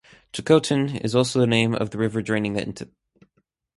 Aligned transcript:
Chilcotin 0.33 0.99
is 1.03 1.13
also 1.13 1.39
the 1.39 1.45
name 1.45 1.75
of 1.75 1.91
the 1.91 1.99
river 1.99 2.23
draining 2.23 2.53
that 2.53 2.65
region. 2.65 2.89